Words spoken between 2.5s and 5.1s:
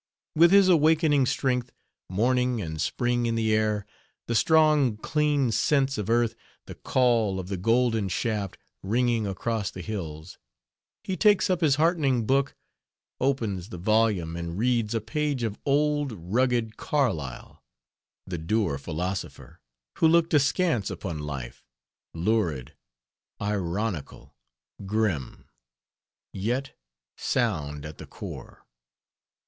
and spring in the air, The strong